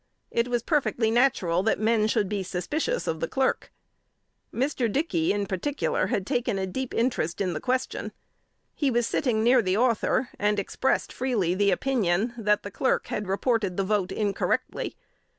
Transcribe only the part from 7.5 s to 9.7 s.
the question. He was sitting near